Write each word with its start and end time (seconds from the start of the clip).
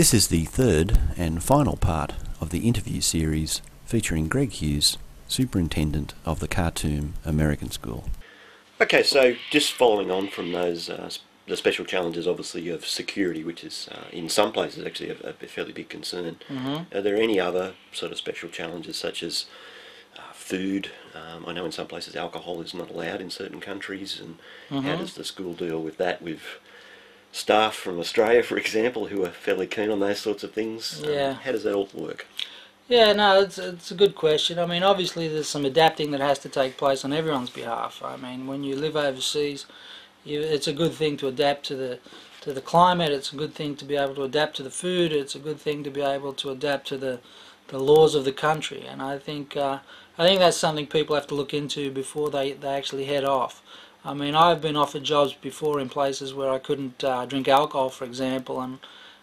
This 0.00 0.14
is 0.14 0.28
the 0.28 0.46
third 0.46 0.98
and 1.18 1.42
final 1.42 1.76
part 1.76 2.14
of 2.40 2.48
the 2.48 2.66
interview 2.66 3.02
series 3.02 3.60
featuring 3.84 4.28
Greg 4.28 4.50
Hughes, 4.50 4.96
Superintendent 5.28 6.14
of 6.24 6.40
the 6.40 6.48
Khartoum 6.48 7.12
American 7.22 7.70
School. 7.70 8.04
Okay, 8.80 9.02
so 9.02 9.34
just 9.50 9.74
following 9.74 10.10
on 10.10 10.28
from 10.28 10.52
those, 10.52 10.88
uh, 10.88 11.10
the 11.46 11.54
special 11.54 11.84
challenges 11.84 12.26
obviously 12.26 12.70
of 12.70 12.86
security, 12.86 13.44
which 13.44 13.62
is 13.62 13.90
uh, 13.92 14.04
in 14.10 14.30
some 14.30 14.52
places 14.52 14.86
actually 14.86 15.10
a, 15.10 15.34
a 15.38 15.46
fairly 15.46 15.72
big 15.72 15.90
concern. 15.90 16.36
Mm-hmm. 16.48 16.96
Are 16.96 17.02
there 17.02 17.16
any 17.16 17.38
other 17.38 17.74
sort 17.92 18.10
of 18.10 18.16
special 18.16 18.48
challenges 18.48 18.96
such 18.96 19.22
as 19.22 19.44
uh, 20.16 20.32
food? 20.32 20.90
Um, 21.14 21.44
I 21.46 21.52
know 21.52 21.66
in 21.66 21.72
some 21.72 21.88
places 21.88 22.16
alcohol 22.16 22.62
is 22.62 22.72
not 22.72 22.88
allowed 22.88 23.20
in 23.20 23.28
certain 23.28 23.60
countries, 23.60 24.18
and 24.18 24.38
how 24.70 24.76
Mm-hmm. 24.78 24.96
does 25.02 25.12
the 25.12 25.24
school 25.24 25.52
deal 25.52 25.82
with 25.82 25.98
that 25.98 26.22
with 26.22 26.40
staff 27.32 27.74
from 27.74 27.98
Australia, 27.98 28.42
for 28.42 28.56
example, 28.58 29.06
who 29.06 29.24
are 29.24 29.30
fairly 29.30 29.66
keen 29.66 29.90
on 29.90 30.00
those 30.00 30.18
sorts 30.18 30.42
of 30.44 30.52
things? 30.52 31.00
Um, 31.04 31.10
Yeah. 31.10 31.32
how 31.34 31.52
does 31.52 31.64
that 31.64 31.74
all 31.74 31.88
work? 31.94 32.26
Yeah, 32.88 33.12
no, 33.12 33.40
it's, 33.42 33.56
it's 33.56 33.92
a 33.92 33.94
good 33.94 34.16
question. 34.16 34.58
I 34.58 34.66
mean, 34.66 34.82
obviously, 34.82 35.28
there's 35.28 35.48
some 35.48 35.64
adapting 35.64 36.10
that 36.10 36.20
has 36.20 36.40
to 36.40 36.48
take 36.48 36.76
place 36.76 37.04
on 37.04 37.12
everyone's 37.12 37.50
behalf. 37.50 38.02
I 38.04 38.16
mean, 38.16 38.48
when 38.48 38.64
you 38.64 38.74
live 38.74 38.96
overseas, 38.96 39.66
you, 40.24 40.40
it's 40.40 40.66
a 40.66 40.72
good 40.72 40.92
thing 40.92 41.16
to 41.18 41.28
adapt 41.28 41.64
to 41.66 41.76
the 41.76 41.98
to 42.40 42.52
the 42.54 42.60
climate. 42.60 43.12
It's 43.12 43.32
a 43.32 43.36
good 43.36 43.54
thing 43.54 43.76
to 43.76 43.84
be 43.84 43.96
able 43.96 44.14
to 44.14 44.22
adapt 44.24 44.56
to 44.56 44.62
the 44.62 44.70
food. 44.70 45.12
It's 45.12 45.34
a 45.34 45.38
good 45.38 45.60
thing 45.60 45.84
to 45.84 45.90
be 45.90 46.00
able 46.00 46.32
to 46.34 46.50
adapt 46.50 46.88
to 46.88 46.96
the 46.98 47.20
the 47.68 47.78
laws 47.78 48.14
of 48.16 48.24
the 48.24 48.32
country. 48.32 48.84
And 48.86 49.00
I 49.00 49.18
think 49.18 49.56
uh, 49.56 49.78
I 50.18 50.26
think 50.26 50.40
that's 50.40 50.56
something 50.56 50.86
people 50.86 51.14
have 51.14 51.28
to 51.28 51.34
look 51.34 51.54
into 51.54 51.90
before 51.92 52.28
they, 52.30 52.52
they 52.52 52.74
actually 52.74 53.04
head 53.04 53.24
off. 53.24 53.62
I 54.04 54.14
mean, 54.14 54.34
I've 54.34 54.62
been 54.62 54.76
offered 54.76 55.04
jobs 55.04 55.34
before 55.34 55.78
in 55.78 55.88
places 55.90 56.32
where 56.32 56.50
I 56.50 56.58
couldn't 56.58 57.04
uh, 57.04 57.26
drink 57.26 57.48
alcohol, 57.48 57.90
for 57.90 58.04
example, 58.04 58.60
and 58.60 58.78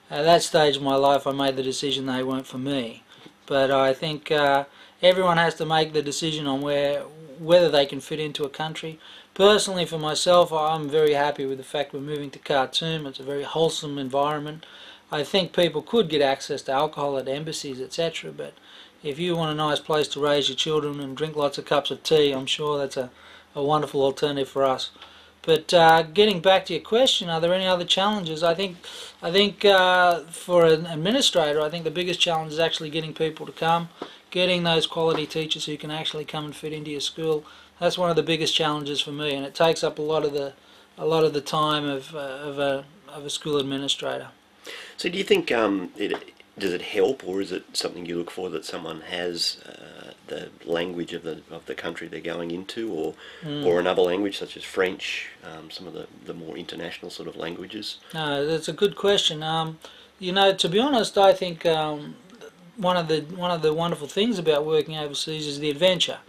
at 0.10 0.24
that 0.24 0.44
stage 0.44 0.78
of 0.78 0.84
my 0.84 0.96
life, 0.96 1.26
I 1.26 1.32
made 1.32 1.56
the 1.56 1.64
decision 1.64 2.06
they 2.06 2.24
weren't 2.24 2.48
for 2.48 2.60
me. 2.60 3.04
But 3.46 3.72
I 3.72 3.94
think 3.94 4.32
uh, 4.32 4.66
everyone 5.02 5.38
has 5.38 5.56
to 5.56 5.66
make 5.66 5.94
the 5.94 6.02
decision 6.02 6.48
on 6.48 6.62
where 6.62 7.04
whether 7.40 7.70
they 7.70 7.86
can 7.86 8.00
fit 8.00 8.20
into 8.20 8.44
a 8.44 8.50
country. 8.50 9.00
Personally, 9.34 9.86
for 9.86 10.00
myself, 10.00 10.52
I'm 10.52 10.90
very 10.90 11.14
happy 11.14 11.46
with 11.46 11.60
the 11.60 11.64
fact 11.64 11.94
we're 11.94 12.00
moving 12.00 12.32
to 12.32 12.40
Khartoum. 12.40 13.06
It's 13.06 13.20
a 13.20 13.24
very 13.24 13.44
wholesome 13.44 14.00
environment. 14.00 14.66
I 15.12 15.24
think 15.24 15.54
people 15.54 15.84
could 15.84 16.10
get 16.10 16.22
access 16.22 16.64
to 16.64 16.72
alcohol 16.72 17.18
at 17.18 17.28
embassies, 17.28 17.80
etc. 17.80 18.32
But 18.32 18.54
if 19.04 19.20
you 19.20 19.36
want 19.36 19.52
a 19.52 19.56
nice 19.56 19.80
place 19.80 20.08
to 20.10 20.20
raise 20.20 20.50
your 20.50 20.56
children 20.56 21.00
and 21.00 21.16
drink 21.16 21.36
lots 21.36 21.58
of 21.58 21.66
cups 21.66 21.92
of 21.92 22.02
tea, 22.02 22.32
I'm 22.32 22.48
sure 22.48 22.78
that's 22.78 22.98
a, 22.98 23.12
a 23.58 23.64
wonderful 23.64 24.02
alternative 24.04 24.48
for 24.48 24.64
us. 24.64 24.92
But 25.42 25.74
uh, 25.74 26.04
getting 26.04 26.42
back 26.42 26.66
to 26.66 26.74
your 26.74 26.82
question, 26.82 27.30
are 27.30 27.40
there 27.40 27.54
any 27.54 27.66
other 27.66 27.86
challenges? 27.86 28.44
I 28.44 28.54
think, 28.54 28.78
I 29.22 29.32
think 29.32 29.64
uh, 29.64 30.20
for 30.26 30.66
an 30.66 30.86
administrator, 30.86 31.62
I 31.62 31.70
think 31.70 31.84
the 31.84 31.92
biggest 31.92 32.20
challenge 32.20 32.52
is 32.52 32.60
actually 32.60 32.90
getting 32.90 33.14
people 33.14 33.46
to 33.46 33.52
come, 33.54 33.90
getting 34.30 34.64
those 34.64 34.86
quality 34.86 35.26
teachers 35.26 35.66
who 35.66 35.78
can 35.78 35.90
actually 35.90 36.26
come 36.26 36.46
and 36.46 36.56
fit 36.56 36.74
into 36.74 36.92
your 36.92 37.02
school. 37.02 37.46
That's 37.80 37.98
one 37.98 38.10
of 38.10 38.16
the 38.16 38.24
biggest 38.24 38.54
challenges 38.56 39.00
for 39.00 39.12
me, 39.12 39.34
and 39.34 39.46
it 39.46 39.56
takes 39.56 39.84
up 39.84 40.00
a 40.00 40.02
lot 40.02 40.26
of 40.26 40.34
the, 40.34 40.54
a 40.98 41.06
lot 41.06 41.24
of 41.24 41.34
the 41.34 41.42
time 41.42 41.86
of, 41.86 42.14
uh, 42.14 42.20
of 42.20 42.60
a 42.60 42.86
of 43.08 43.26
a 43.26 43.30
school 43.30 43.58
administrator. 43.58 44.28
So, 44.98 45.10
do 45.10 45.18
you 45.18 45.24
think 45.24 45.52
um, 45.52 45.92
it 45.98 46.34
does 46.58 46.74
it 46.74 46.82
help, 46.82 47.28
or 47.28 47.42
is 47.42 47.52
it 47.52 47.64
something 47.74 48.06
you 48.06 48.18
look 48.18 48.32
for 48.32 48.50
that 48.50 48.66
someone 48.66 49.02
has 49.02 49.58
uh, 49.66 50.07
the 50.28 50.50
language 50.66 51.14
of 51.14 51.24
the 51.24 51.42
of 51.50 51.66
the 51.66 51.76
country 51.76 52.08
they're 52.08 52.20
going 52.20 52.52
into, 52.52 52.92
or 52.92 53.14
or 53.66 53.80
another 53.80 54.02
language 54.02 54.38
such 54.38 54.58
as 54.58 54.64
French, 54.64 55.30
um, 55.44 55.70
some 55.72 55.88
of 55.88 55.94
the, 55.94 56.08
the 56.26 56.34
more 56.34 56.58
international 56.58 57.12
sort 57.12 57.28
of 57.28 57.36
languages? 57.36 57.98
No, 58.14 58.46
that's 58.46 58.68
a 58.68 58.74
good 58.74 58.96
question. 58.96 59.44
Um, 59.44 59.80
you 60.20 60.32
know, 60.32 60.54
to 60.54 60.70
be 60.70 60.80
honest, 60.80 61.18
I 61.18 61.34
think 61.34 61.66
um, 61.66 62.16
one 62.76 62.98
of 62.98 63.08
the 63.08 63.22
one 63.36 63.52
of 63.52 63.62
the 63.62 63.74
wonderful 63.74 64.08
things 64.08 64.40
about 64.40 64.66
working 64.66 64.98
overseas 64.98 65.48
is 65.48 65.60
the 65.60 65.70
adventure, 65.70 66.20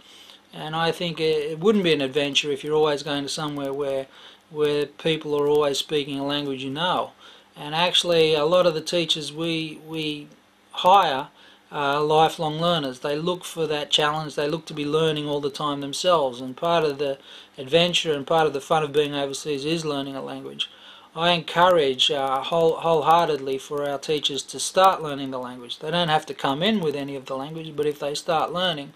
and 0.53 0.75
I 0.75 0.91
think 0.91 1.19
it, 1.19 1.51
it 1.51 1.59
wouldn't 1.59 1.83
be 1.83 1.93
an 1.93 2.01
adventure 2.01 2.51
if 2.51 2.63
you're 2.63 2.75
always 2.75 3.03
going 3.03 3.23
to 3.23 3.29
somewhere 3.29 3.73
where 3.73 4.07
where 4.49 4.85
people 4.85 5.39
are 5.39 5.47
always 5.47 5.77
speaking 5.77 6.19
a 6.19 6.25
language 6.25 6.63
you 6.63 6.71
know. 6.71 7.11
And 7.55 7.75
actually, 7.75 8.35
a 8.35 8.45
lot 8.45 8.65
of 8.65 8.73
the 8.73 8.81
teachers 8.81 9.33
we 9.33 9.81
we 9.85 10.27
hire 10.71 11.27
are 11.71 12.01
lifelong 12.01 12.59
learners. 12.59 12.99
They 12.99 13.15
look 13.15 13.43
for 13.43 13.67
that 13.67 13.91
challenge. 13.91 14.35
They 14.35 14.47
look 14.47 14.65
to 14.65 14.73
be 14.73 14.85
learning 14.85 15.27
all 15.27 15.39
the 15.39 15.49
time 15.49 15.81
themselves. 15.81 16.41
And 16.41 16.57
part 16.57 16.83
of 16.83 16.97
the 16.97 17.17
adventure 17.57 18.13
and 18.13 18.25
part 18.25 18.47
of 18.47 18.53
the 18.53 18.61
fun 18.61 18.83
of 18.83 18.93
being 18.93 19.13
overseas 19.13 19.65
is 19.65 19.85
learning 19.85 20.15
a 20.15 20.21
language. 20.21 20.69
I 21.15 21.31
encourage 21.31 22.11
uh, 22.11 22.41
whole, 22.43 22.75
wholeheartedly 22.75 23.57
for 23.57 23.87
our 23.87 23.97
teachers 23.97 24.43
to 24.43 24.59
start 24.59 25.01
learning 25.01 25.31
the 25.31 25.39
language. 25.39 25.79
They 25.79 25.91
don't 25.91 26.09
have 26.09 26.25
to 26.27 26.33
come 26.33 26.61
in 26.61 26.79
with 26.79 26.95
any 26.95 27.15
of 27.15 27.25
the 27.25 27.35
language, 27.35 27.75
but 27.75 27.87
if 27.87 27.99
they 27.99 28.13
start 28.13 28.53
learning, 28.53 28.93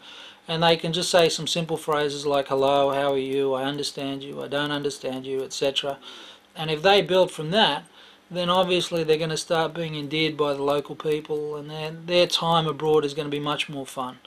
and 0.48 0.62
they 0.62 0.78
can 0.78 0.94
just 0.94 1.10
say 1.10 1.30
some 1.30 1.48
simple 1.48 1.78
phrases 1.78 2.26
like 2.26 2.50
hello, 2.50 2.92
how 2.92 3.14
are 3.14 3.18
you, 3.18 3.54
I 3.54 3.64
understand 3.64 4.24
you, 4.24 4.44
I 4.44 4.48
don't 4.48 4.72
understand 4.72 5.26
you, 5.26 5.44
etc. 5.44 5.98
And 6.56 6.70
if 6.70 6.82
they 6.82 7.02
build 7.02 7.32
from 7.32 7.52
that, 7.52 7.86
then 8.36 8.50
obviously 8.50 9.04
they're 9.04 9.18
going 9.18 9.30
to 9.30 9.38
start 9.38 9.74
being 9.74 9.96
endeared 9.96 10.38
by 10.38 10.54
the 10.54 10.64
local 10.64 10.96
people, 10.96 11.56
and 11.56 11.70
their, 11.70 11.92
their 11.92 12.28
time 12.28 12.68
abroad 12.68 13.06
is 13.06 13.14
going 13.14 13.28
to 13.28 13.32
be 13.32 13.40
much 13.40 13.70
more 13.70 13.86
fun. 13.86 14.18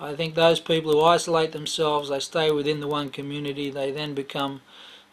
I 0.00 0.14
think 0.14 0.34
those 0.34 0.60
people 0.60 0.92
who 0.92 1.02
isolate 1.02 1.52
themselves, 1.52 2.08
they 2.08 2.20
stay 2.20 2.50
within 2.50 2.80
the 2.80 2.86
one 2.86 3.10
community, 3.10 3.70
they 3.70 3.90
then 3.90 4.14
become 4.14 4.60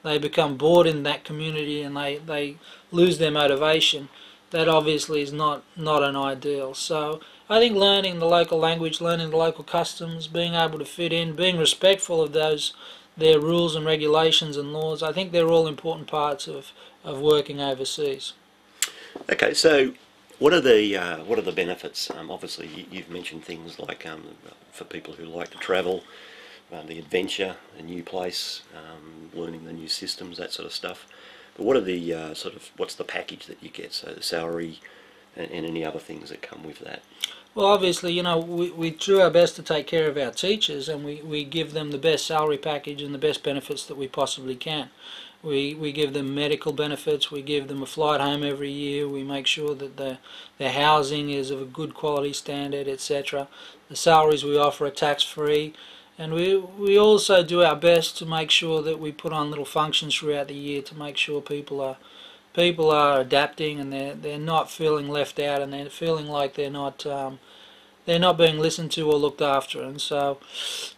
they 0.05 0.19
become 0.19 0.55
bored 0.55 0.85
in 0.85 1.01
that 1.03 1.23
community 1.23 1.81
and 1.81 1.97
they, 1.97 2.17
they 2.17 2.57
lose 2.91 3.17
their 3.17 3.31
motivation. 3.31 4.07
That 4.51 4.69
obviously 4.69 5.21
is 5.21 5.33
not, 5.33 5.63
not 5.75 6.03
an 6.03 6.15
ideal. 6.15 6.75
So 6.75 7.19
I 7.49 7.59
think 7.59 7.75
learning 7.75 8.19
the 8.19 8.27
local 8.27 8.59
language, 8.59 9.01
learning 9.01 9.31
the 9.31 9.37
local 9.37 9.63
customs, 9.63 10.27
being 10.27 10.53
able 10.53 10.77
to 10.77 10.85
fit 10.85 11.11
in, 11.11 11.35
being 11.35 11.57
respectful 11.57 12.21
of 12.21 12.33
those 12.33 12.73
their 13.17 13.39
rules 13.39 13.75
and 13.75 13.85
regulations 13.85 14.57
and 14.57 14.73
laws, 14.73 15.01
I 15.01 15.11
think 15.13 15.31
they're 15.31 15.47
all 15.47 15.67
important 15.67 16.07
parts 16.07 16.47
of, 16.47 16.71
of 17.03 17.19
working 17.19 17.61
overseas. 17.61 18.33
Okay, 19.31 19.53
so 19.53 19.93
what 20.39 20.53
are 20.53 20.61
the 20.61 20.97
uh, 20.97 21.23
what 21.23 21.39
are 21.39 21.43
the 21.43 21.51
benefits? 21.51 22.11
Um, 22.11 22.29
obviously, 22.29 22.67
you, 22.67 22.85
you've 22.91 23.09
mentioned 23.09 23.45
things 23.45 23.79
like 23.79 24.05
um, 24.05 24.23
for 24.71 24.83
people 24.83 25.13
who 25.13 25.25
like 25.25 25.51
to 25.51 25.57
travel, 25.57 26.03
uh, 26.73 26.83
the 26.83 26.99
adventure, 26.99 27.55
a 27.79 27.81
new 27.81 28.03
place, 28.03 28.63
um, 28.75 29.29
learning 29.33 29.63
the 29.65 29.73
new 29.73 29.87
systems, 29.87 30.37
that 30.37 30.51
sort 30.51 30.65
of 30.65 30.73
stuff. 30.73 31.07
But 31.55 31.65
what 31.65 31.77
are 31.77 31.81
the 31.81 32.13
uh, 32.13 32.33
sort 32.33 32.55
of 32.55 32.71
what's 32.75 32.95
the 32.95 33.05
package 33.05 33.45
that 33.45 33.63
you 33.63 33.69
get? 33.69 33.93
So 33.93 34.11
the 34.11 34.21
salary 34.21 34.81
and, 35.37 35.49
and 35.51 35.65
any 35.65 35.85
other 35.85 35.99
things 35.99 36.29
that 36.29 36.41
come 36.41 36.63
with 36.63 36.79
that. 36.79 37.01
Well, 37.55 37.67
obviously, 37.67 38.11
you 38.11 38.21
know, 38.21 38.37
we, 38.37 38.69
we 38.71 38.89
do 38.91 39.21
our 39.21 39.29
best 39.29 39.55
to 39.55 39.63
take 39.63 39.87
care 39.87 40.09
of 40.09 40.17
our 40.17 40.31
teachers 40.31 40.89
and 40.89 41.05
we, 41.05 41.21
we 41.21 41.45
give 41.45 41.71
them 41.71 41.91
the 41.91 41.97
best 41.97 42.25
salary 42.25 42.57
package 42.57 43.01
and 43.01 43.13
the 43.13 43.17
best 43.17 43.43
benefits 43.43 43.85
that 43.85 43.95
we 43.95 44.09
possibly 44.09 44.57
can. 44.57 44.89
We, 45.41 45.73
we 45.73 45.93
give 45.93 46.11
them 46.11 46.35
medical 46.35 46.73
benefits, 46.73 47.31
we 47.31 47.41
give 47.41 47.69
them 47.69 47.81
a 47.81 47.85
flight 47.85 48.19
home 48.19 48.43
every 48.43 48.71
year, 48.71 49.07
we 49.07 49.23
make 49.23 49.47
sure 49.47 49.73
that 49.73 49.95
the, 49.95 50.17
their 50.57 50.73
housing 50.73 51.29
is 51.29 51.49
of 51.49 51.61
a 51.61 51.65
good 51.65 51.93
quality 51.93 52.33
standard, 52.33 52.89
etc. 52.89 53.47
The 53.87 53.95
salaries 53.95 54.43
we 54.43 54.57
offer 54.57 54.87
are 54.87 54.91
tax 54.91 55.23
free. 55.23 55.73
And 56.17 56.33
we, 56.33 56.57
we 56.57 56.99
also 56.99 57.41
do 57.41 57.63
our 57.63 57.75
best 57.77 58.17
to 58.17 58.25
make 58.25 58.51
sure 58.51 58.81
that 58.81 58.99
we 58.99 59.13
put 59.13 59.31
on 59.31 59.49
little 59.49 59.63
functions 59.63 60.15
throughout 60.15 60.49
the 60.49 60.55
year 60.55 60.81
to 60.81 60.97
make 60.97 61.15
sure 61.15 61.41
people 61.41 61.79
are 61.79 61.95
people 62.55 62.89
are 62.89 63.19
adapting 63.19 63.79
and 63.79 63.91
they're 63.91 64.15
they're 64.15 64.39
not 64.39 64.71
feeling 64.71 65.09
left 65.09 65.39
out 65.39 65.61
and 65.61 65.73
they're 65.73 65.89
feeling 65.89 66.27
like 66.27 66.53
they're 66.53 66.69
not 66.69 67.05
um, 67.05 67.39
they're 68.05 68.19
not 68.19 68.37
being 68.37 68.59
listened 68.59 68.91
to 68.91 69.09
or 69.09 69.15
looked 69.15 69.41
after. 69.41 69.81
And 69.81 69.99
so 69.99 70.39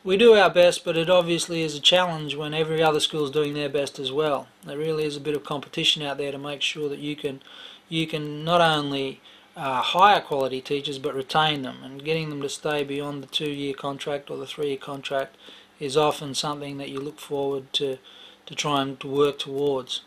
we 0.04 0.18
do 0.18 0.36
our 0.36 0.50
best 0.50 0.86
but 0.86 0.96
it 0.96 1.10
obviously 1.10 1.64
is 1.64 1.76
a 1.76 1.82
challenge 1.82 2.36
when 2.36 2.54
every 2.54 2.84
other 2.84 3.00
school 3.00 3.26
is 3.26 3.32
doing 3.32 3.56
their 3.56 3.70
best 3.70 3.98
as 3.98 4.12
well. 4.12 4.48
There 4.64 4.78
really 4.78 5.06
is 5.06 5.18
a 5.18 5.22
bit 5.22 5.36
of 5.36 5.44
competition 5.44 6.04
out 6.04 6.18
there 6.18 6.32
to 6.32 6.38
make 6.38 6.62
sure 6.62 6.88
that 6.90 7.00
you 7.00 7.16
can 7.16 7.42
you 7.90 8.06
can 8.06 8.44
not 8.44 8.62
only 8.62 9.20
uh, 9.56 9.82
hire 9.82 10.22
quality 10.22 10.62
teachers 10.62 11.00
but 11.00 11.16
retain 11.16 11.64
them. 11.64 11.78
And 11.84 12.06
getting 12.06 12.30
them 12.30 12.44
to 12.44 12.50
stay 12.50 12.84
beyond 12.84 13.24
the 13.24 13.28
two 13.28 13.50
year 13.50 13.74
contract 13.74 14.30
or 14.30 14.38
the 14.38 14.46
three 14.46 14.70
year 14.70 14.78
contract 14.78 15.36
is 15.80 15.98
often 15.98 16.36
something 16.36 16.78
that 16.78 16.90
you 16.90 17.00
look 17.00 17.20
forward 17.20 17.74
to 17.74 17.98
to 18.46 18.56
try 18.56 18.82
and 18.82 19.00
to 19.00 19.08
work 19.08 19.40
towards 19.40 20.04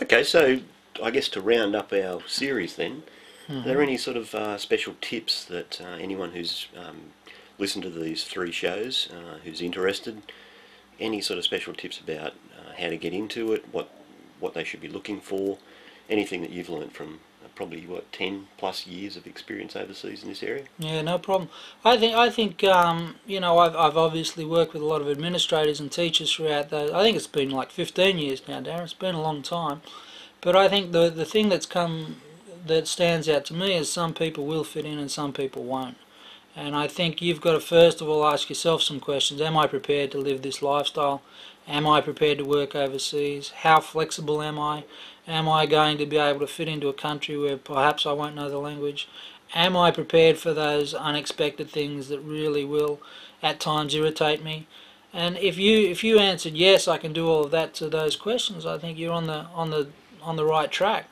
Okay, 0.00 0.22
so 0.22 0.60
I 1.02 1.10
guess 1.10 1.28
to 1.30 1.40
round 1.40 1.74
up 1.74 1.92
our 1.92 2.20
series 2.26 2.76
then, 2.76 3.02
are 3.50 3.62
there 3.62 3.82
any 3.82 3.96
sort 3.96 4.16
of 4.16 4.34
uh, 4.34 4.58
special 4.58 4.94
tips 5.00 5.44
that 5.46 5.80
uh, 5.80 5.96
anyone 5.98 6.32
who's 6.32 6.68
um, 6.76 6.98
listened 7.58 7.82
to 7.84 7.90
these 7.90 8.24
three 8.24 8.52
shows, 8.52 9.08
uh, 9.10 9.38
who's 9.42 9.62
interested, 9.62 10.22
any 11.00 11.20
sort 11.20 11.38
of 11.38 11.44
special 11.44 11.72
tips 11.72 11.98
about 11.98 12.34
uh, 12.56 12.72
how 12.78 12.88
to 12.90 12.96
get 12.96 13.12
into 13.12 13.52
it, 13.52 13.64
what 13.72 13.90
what 14.38 14.54
they 14.54 14.64
should 14.64 14.80
be 14.80 14.88
looking 14.88 15.20
for, 15.20 15.58
anything 16.08 16.42
that 16.42 16.50
you've 16.50 16.68
learned 16.68 16.92
from 16.92 17.20
probably 17.54 17.86
what 17.86 18.12
ten 18.12 18.46
plus 18.56 18.86
years 18.86 19.16
of 19.16 19.26
experience 19.26 19.74
overseas 19.74 20.22
in 20.22 20.28
this 20.28 20.42
area? 20.42 20.64
Yeah, 20.78 21.02
no 21.02 21.18
problem. 21.18 21.50
I 21.84 21.96
think 21.96 22.14
I 22.14 22.30
think 22.30 22.62
um, 22.64 23.16
you 23.26 23.40
know 23.40 23.58
I've 23.58 23.74
I've 23.74 23.96
obviously 23.96 24.44
worked 24.44 24.72
with 24.72 24.82
a 24.82 24.86
lot 24.86 25.00
of 25.00 25.08
administrators 25.08 25.80
and 25.80 25.90
teachers 25.90 26.32
throughout 26.32 26.70
the. 26.70 26.92
I 26.94 27.02
think 27.02 27.16
it's 27.16 27.26
been 27.26 27.50
like 27.50 27.70
15 27.70 28.18
years 28.18 28.46
now, 28.46 28.60
Darren. 28.60 28.84
It's 28.84 28.94
been 28.94 29.14
a 29.14 29.22
long 29.22 29.42
time, 29.42 29.82
but 30.40 30.54
I 30.54 30.68
think 30.68 30.92
the 30.92 31.10
the 31.10 31.24
thing 31.24 31.48
that's 31.48 31.66
come 31.66 32.16
that 32.66 32.86
stands 32.86 33.28
out 33.28 33.44
to 33.46 33.54
me 33.54 33.74
is 33.74 33.90
some 33.90 34.14
people 34.14 34.46
will 34.46 34.64
fit 34.64 34.84
in 34.84 34.98
and 34.98 35.10
some 35.10 35.32
people 35.32 35.64
won't. 35.64 35.96
And 36.58 36.74
I 36.74 36.88
think 36.88 37.22
you've 37.22 37.40
got 37.40 37.52
to 37.52 37.60
first 37.60 38.00
of 38.00 38.08
all 38.08 38.26
ask 38.26 38.48
yourself 38.48 38.82
some 38.82 38.98
questions. 38.98 39.40
Am 39.40 39.56
I 39.56 39.68
prepared 39.68 40.10
to 40.10 40.18
live 40.18 40.42
this 40.42 40.60
lifestyle? 40.60 41.22
Am 41.68 41.86
I 41.86 42.00
prepared 42.00 42.38
to 42.38 42.44
work 42.44 42.74
overseas? 42.74 43.50
How 43.58 43.78
flexible 43.78 44.42
am 44.42 44.58
I? 44.58 44.82
Am 45.28 45.48
I 45.48 45.66
going 45.66 45.98
to 45.98 46.06
be 46.06 46.16
able 46.16 46.40
to 46.40 46.48
fit 46.48 46.66
into 46.66 46.88
a 46.88 46.92
country 46.92 47.38
where 47.38 47.56
perhaps 47.56 48.06
I 48.06 48.12
won't 48.12 48.34
know 48.34 48.50
the 48.50 48.58
language? 48.58 49.08
Am 49.54 49.76
I 49.76 49.92
prepared 49.92 50.36
for 50.36 50.52
those 50.52 50.94
unexpected 50.94 51.70
things 51.70 52.08
that 52.08 52.18
really 52.18 52.64
will 52.64 53.00
at 53.40 53.60
times 53.60 53.94
irritate 53.94 54.42
me? 54.42 54.66
And 55.12 55.36
if 55.38 55.58
you 55.58 55.88
if 55.88 56.02
you 56.02 56.18
answered 56.18 56.54
yes, 56.54 56.88
I 56.88 56.98
can 56.98 57.12
do 57.12 57.28
all 57.28 57.44
of 57.44 57.52
that 57.52 57.72
to 57.74 57.88
those 57.88 58.16
questions, 58.16 58.66
I 58.66 58.78
think 58.78 58.98
you're 58.98 59.12
on 59.12 59.28
the 59.28 59.46
on 59.54 59.70
the 59.70 59.90
on 60.20 60.34
the 60.34 60.44
right 60.44 60.72
track. 60.72 61.08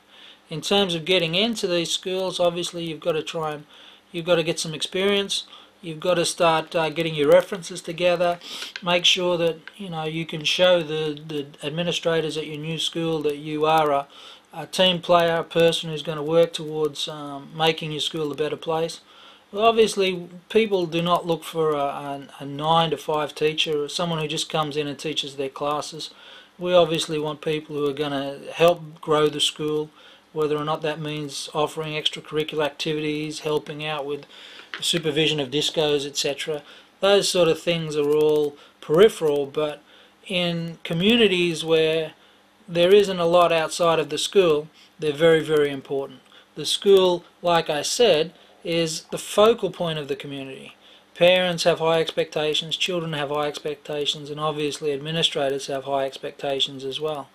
In 0.49 0.59
terms 0.59 0.93
of 0.93 1.05
getting 1.05 1.35
into 1.35 1.67
these 1.67 1.91
schools, 1.91 2.37
obviously 2.37 2.83
you've 2.83 2.99
got 2.99 3.13
to 3.13 3.23
try 3.23 3.53
and 3.53 3.65
you've 4.11 4.25
got 4.25 4.35
to 4.35 4.43
get 4.43 4.59
some 4.59 4.73
experience. 4.73 5.45
You've 5.81 5.99
got 5.99 6.15
to 6.15 6.25
start 6.25 6.75
uh, 6.75 6.89
getting 6.89 7.13
your 7.13 7.29
references 7.29 7.81
together. 7.81 8.39
Make 8.81 9.05
sure 9.05 9.37
that 9.37 9.59
you 9.77 9.89
know 9.89 10.05
you 10.05 10.25
can 10.25 10.43
show 10.43 10.81
the, 10.81 11.19
the 11.27 11.47
administrators 11.65 12.35
at 12.37 12.47
your 12.47 12.57
new 12.57 12.79
school 12.79 13.21
that 13.21 13.37
you 13.37 13.65
are 13.65 13.91
a, 13.91 14.07
a 14.53 14.65
team 14.65 15.01
player, 15.01 15.35
a 15.35 15.43
person 15.43 15.89
who's 15.89 16.01
going 16.01 16.17
to 16.17 16.23
work 16.23 16.51
towards 16.53 17.07
um, 17.07 17.51
making 17.55 17.91
your 17.91 18.01
school 18.01 18.31
a 18.31 18.35
better 18.35 18.57
place. 18.57 19.01
Well, 19.51 19.65
obviously, 19.65 20.27
people 20.49 20.87
do 20.87 21.01
not 21.01 21.25
look 21.25 21.43
for 21.43 21.71
a, 21.71 21.77
a, 21.77 22.27
a 22.39 22.45
nine 22.45 22.89
to 22.89 22.97
five 22.97 23.33
teacher 23.33 23.83
or 23.83 23.89
someone 23.89 24.19
who 24.19 24.27
just 24.27 24.49
comes 24.49 24.75
in 24.75 24.87
and 24.87 24.99
teaches 24.99 25.35
their 25.35 25.49
classes. 25.49 26.09
We 26.59 26.73
obviously 26.73 27.19
want 27.19 27.41
people 27.41 27.75
who 27.75 27.87
are 27.87 27.93
going 27.93 28.11
to 28.11 28.51
help 28.51 28.99
grow 28.99 29.29
the 29.29 29.39
school, 29.39 29.89
whether 30.33 30.57
or 30.57 30.65
not 30.65 30.81
that 30.81 30.99
means 30.99 31.49
offering 31.53 31.93
extracurricular 31.93 32.65
activities, 32.65 33.39
helping 33.39 33.85
out 33.85 34.05
with 34.05 34.25
supervision 34.79 35.39
of 35.39 35.49
discos, 35.49 36.05
etc. 36.05 36.61
Those 36.99 37.29
sort 37.29 37.47
of 37.47 37.59
things 37.59 37.95
are 37.95 38.11
all 38.11 38.55
peripheral, 38.81 39.45
but 39.45 39.81
in 40.27 40.77
communities 40.83 41.63
where 41.63 42.13
there 42.67 42.93
isn't 42.93 43.19
a 43.19 43.25
lot 43.25 43.51
outside 43.51 43.99
of 43.99 44.09
the 44.09 44.17
school, 44.17 44.67
they're 44.99 45.13
very, 45.13 45.41
very 45.41 45.69
important. 45.69 46.19
The 46.55 46.65
school, 46.65 47.23
like 47.41 47.69
I 47.69 47.81
said, 47.81 48.33
is 48.63 49.03
the 49.03 49.17
focal 49.17 49.69
point 49.71 49.99
of 49.99 50.07
the 50.07 50.15
community. 50.15 50.75
Parents 51.15 51.63
have 51.63 51.79
high 51.79 51.99
expectations, 51.99 52.77
children 52.77 53.13
have 53.13 53.29
high 53.29 53.47
expectations, 53.47 54.29
and 54.29 54.39
obviously 54.39 54.91
administrators 54.91 55.67
have 55.67 55.85
high 55.85 56.05
expectations 56.05 56.83
as 56.83 56.99
well. 56.99 57.29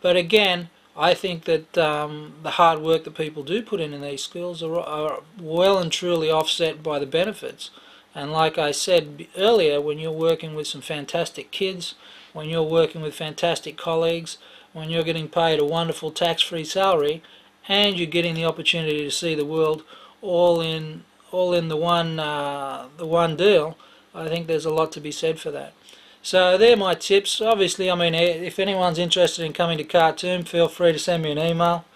But 0.00 0.16
again, 0.16 0.70
I 1.00 1.14
think 1.14 1.44
that 1.44 1.78
um, 1.78 2.34
the 2.42 2.50
hard 2.50 2.80
work 2.80 3.04
that 3.04 3.14
people 3.14 3.42
do 3.42 3.62
put 3.62 3.80
in 3.80 3.94
in 3.94 4.02
these 4.02 4.22
schools 4.22 4.62
are, 4.62 4.78
are 4.78 5.22
well 5.40 5.78
and 5.78 5.90
truly 5.90 6.30
offset 6.30 6.82
by 6.82 6.98
the 6.98 7.06
benefits. 7.06 7.70
And 8.14 8.30
like 8.32 8.58
I 8.58 8.70
said 8.72 9.26
earlier, 9.34 9.80
when 9.80 9.98
you're 9.98 10.12
working 10.12 10.54
with 10.54 10.66
some 10.66 10.82
fantastic 10.82 11.50
kids, 11.50 11.94
when 12.34 12.50
you're 12.50 12.62
working 12.62 13.00
with 13.00 13.14
fantastic 13.14 13.78
colleagues, 13.78 14.36
when 14.74 14.90
you're 14.90 15.02
getting 15.02 15.28
paid 15.28 15.58
a 15.58 15.64
wonderful 15.64 16.10
tax-free 16.10 16.64
salary, 16.64 17.22
and 17.66 17.96
you're 17.96 18.06
getting 18.06 18.34
the 18.34 18.44
opportunity 18.44 19.02
to 19.02 19.10
see 19.10 19.34
the 19.34 19.44
world 19.44 19.82
all 20.20 20.60
in 20.60 21.04
all 21.32 21.54
in 21.54 21.68
the 21.68 21.76
one 21.76 22.18
uh, 22.18 22.88
the 22.98 23.06
one 23.06 23.36
deal, 23.36 23.78
I 24.14 24.28
think 24.28 24.46
there's 24.46 24.66
a 24.66 24.74
lot 24.74 24.92
to 24.92 25.00
be 25.00 25.12
said 25.12 25.40
for 25.40 25.50
that. 25.52 25.72
So 26.22 26.58
they're 26.58 26.76
my 26.76 26.94
tips. 26.94 27.40
Obviously, 27.40 27.90
I 27.90 27.94
mean, 27.94 28.14
if 28.14 28.58
anyone's 28.58 28.98
interested 28.98 29.44
in 29.44 29.54
coming 29.54 29.78
to 29.78 29.84
Khartoum, 29.84 30.44
feel 30.44 30.68
free 30.68 30.92
to 30.92 30.98
send 30.98 31.22
me 31.22 31.32
an 31.32 31.38
email. 31.38 31.86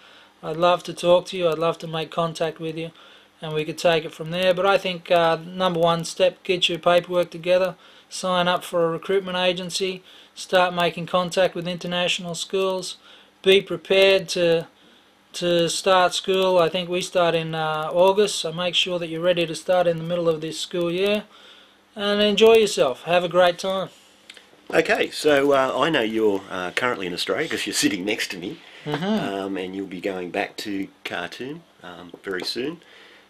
I'd 0.41 0.57
love 0.57 0.83
to 0.83 0.93
talk 0.93 1.27
to 1.27 1.37
you. 1.37 1.47
I'd 1.47 1.59
love 1.59 1.77
to 1.79 1.87
make 1.87 2.09
contact 2.09 2.59
with 2.59 2.75
you, 2.77 2.91
and 3.41 3.53
we 3.53 3.65
could 3.65 3.77
take 3.77 4.03
it 4.03 4.13
from 4.13 4.31
there. 4.31 4.53
But 4.53 4.65
I 4.65 4.79
think 4.79 5.11
uh, 5.11 5.37
number 5.45 5.79
one 5.79 6.05
step: 6.05 6.43
get 6.43 6.67
your 6.67 6.79
paperwork 6.79 7.29
together, 7.29 7.75
sign 8.09 8.47
up 8.47 8.63
for 8.63 8.85
a 8.85 8.89
recruitment 8.89 9.37
agency, 9.37 10.03
start 10.33 10.73
making 10.73 11.05
contact 11.05 11.53
with 11.53 11.67
international 11.67 12.33
schools, 12.33 12.97
be 13.43 13.61
prepared 13.61 14.27
to 14.29 14.67
to 15.33 15.69
start 15.69 16.15
school. 16.15 16.57
I 16.57 16.69
think 16.69 16.89
we 16.89 17.01
start 17.01 17.35
in 17.35 17.53
uh, 17.53 17.89
August, 17.93 18.37
so 18.37 18.51
make 18.51 18.73
sure 18.73 18.97
that 18.97 19.07
you're 19.07 19.21
ready 19.21 19.45
to 19.45 19.55
start 19.55 19.85
in 19.85 19.97
the 19.97 20.03
middle 20.03 20.29
of 20.29 20.41
this 20.41 20.59
school 20.59 20.91
year 20.91 21.25
and 21.95 22.21
enjoy 22.21 22.55
yourself. 22.55 23.03
Have 23.03 23.23
a 23.23 23.29
great 23.29 23.59
time. 23.59 23.89
Okay, 24.73 25.09
so 25.11 25.51
uh, 25.53 25.73
I 25.77 25.89
know 25.89 26.01
you're 26.01 26.41
uh, 26.49 26.71
currently 26.71 27.05
in 27.07 27.13
Australia 27.13 27.45
because 27.45 27.67
you're 27.67 27.73
sitting 27.85 28.03
next 28.05 28.31
to 28.31 28.37
me, 28.37 28.59
Mhm. 28.85 29.01
um, 29.21 29.57
and 29.57 29.75
you'll 29.75 29.87
be 29.87 30.01
going 30.01 30.31
back 30.31 30.55
to 30.57 30.87
Khartoum 31.03 31.63
um, 31.83 32.11
very 32.23 32.43
soon. 32.43 32.81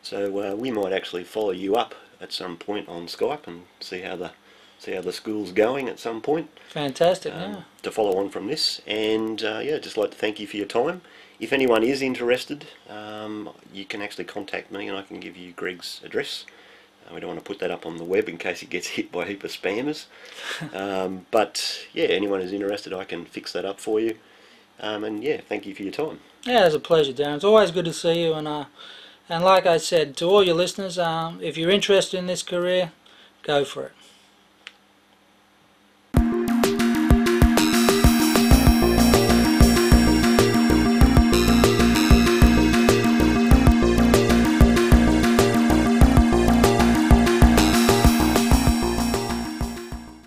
So 0.02 0.52
uh, 0.52 0.56
we 0.56 0.72
might 0.72 0.94
actually 0.94 1.24
follow 1.24 1.52
you 1.52 1.76
up 1.76 1.96
at 2.22 2.32
some 2.32 2.58
point 2.58 2.88
on 2.88 3.08
Skype 3.08 3.48
and 3.48 3.64
see 3.80 4.02
how 4.02 4.16
the 4.16 4.32
see 4.78 4.92
how 4.92 5.02
the 5.02 5.14
school's 5.14 5.52
going 5.52 5.88
at 5.90 6.00
some 6.00 6.22
point 6.22 6.50
Fantastic, 6.70 7.34
um, 7.34 7.40
yeah. 7.54 7.62
to 7.82 7.92
follow 7.92 8.18
on 8.20 8.30
from 8.30 8.48
this. 8.48 8.82
And 8.86 9.42
uh, 9.44 9.60
yeah, 9.64 9.78
just 9.78 9.98
like 9.98 10.12
to 10.12 10.18
thank 10.18 10.40
you 10.40 10.46
for 10.48 10.58
your 10.58 10.66
time. 10.68 11.02
If 11.40 11.52
anyone 11.54 11.82
is 11.84 12.02
interested, 12.02 12.66
um, 12.90 13.50
you 13.74 13.86
can 13.86 14.02
actually 14.02 14.26
contact 14.26 14.72
me 14.72 14.88
and 14.88 14.98
I 14.98 15.02
can 15.02 15.20
give 15.20 15.36
you 15.38 15.54
Greg's 15.54 16.02
address. 16.04 16.46
We 17.14 17.20
don't 17.20 17.30
want 17.30 17.40
to 17.40 17.46
put 17.46 17.60
that 17.60 17.72
up 17.72 17.86
on 17.86 17.98
the 17.98 18.04
web 18.04 18.28
in 18.28 18.38
case 18.38 18.64
it 18.64 18.70
gets 18.70 18.88
hit 18.88 19.12
by 19.12 19.24
a 19.24 19.28
heap 19.28 19.44
of 19.44 19.52
spammers. 19.52 20.06
um, 20.74 21.26
but 21.32 21.86
yeah, 21.94 22.06
anyone 22.06 22.42
who's 22.42 22.54
interested, 22.54 22.94
I 22.94 23.04
can 23.04 23.26
fix 23.26 23.54
that 23.54 23.66
up 23.66 23.80
for 23.80 24.00
you. 24.00 24.18
Um, 24.80 25.04
and 25.04 25.24
yeah, 25.24 25.42
thank 25.48 25.66
you 25.66 25.74
for 25.74 25.84
your 25.84 25.92
time. 25.92 26.20
Yeah, 26.44 26.66
it's 26.66 26.76
a 26.76 26.80
pleasure, 26.80 27.14
Darren. 27.14 27.36
It's 27.36 27.44
always 27.44 27.72
good 27.72 27.86
to 27.86 27.94
see 27.94 28.24
you, 28.24 28.34
and 28.34 28.48
uh, 28.48 28.66
and 29.30 29.44
like 29.44 29.66
I 29.66 29.78
said 29.78 30.16
to 30.18 30.26
all 30.26 30.44
your 30.44 30.56
listeners, 30.56 31.00
um, 31.00 31.40
if 31.42 31.58
you're 31.58 31.72
interested 31.72 32.18
in 32.18 32.28
this 32.28 32.44
career, 32.44 32.92
go 33.44 33.66
for 33.66 33.86
it. 33.86 33.92